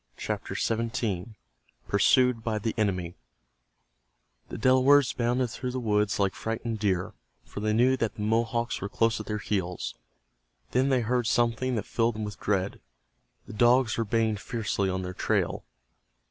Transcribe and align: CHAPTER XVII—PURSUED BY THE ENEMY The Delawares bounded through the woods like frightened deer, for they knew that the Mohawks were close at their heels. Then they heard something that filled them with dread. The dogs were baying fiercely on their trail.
CHAPTER 0.17 0.55
XVII—PURSUED 0.55 2.43
BY 2.43 2.57
THE 2.57 2.73
ENEMY 2.75 3.13
The 4.49 4.57
Delawares 4.57 5.13
bounded 5.13 5.51
through 5.51 5.69
the 5.69 5.79
woods 5.79 6.17
like 6.17 6.33
frightened 6.33 6.79
deer, 6.79 7.13
for 7.45 7.59
they 7.59 7.71
knew 7.71 7.95
that 7.97 8.15
the 8.15 8.23
Mohawks 8.23 8.81
were 8.81 8.89
close 8.89 9.19
at 9.19 9.27
their 9.27 9.37
heels. 9.37 9.93
Then 10.71 10.89
they 10.89 11.01
heard 11.01 11.27
something 11.27 11.75
that 11.75 11.85
filled 11.85 12.15
them 12.15 12.23
with 12.23 12.39
dread. 12.39 12.81
The 13.45 13.53
dogs 13.53 13.95
were 13.95 14.03
baying 14.03 14.37
fiercely 14.37 14.89
on 14.89 15.03
their 15.03 15.13
trail. 15.13 15.65